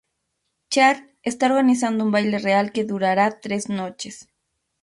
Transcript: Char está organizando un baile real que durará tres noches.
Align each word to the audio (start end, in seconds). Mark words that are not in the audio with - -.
Char 0.73 0.95
está 1.21 1.45
organizando 1.45 2.03
un 2.03 2.11
baile 2.15 2.39
real 2.47 2.71
que 2.73 2.85
durará 2.91 3.39
tres 3.39 3.69
noches. 3.69 4.15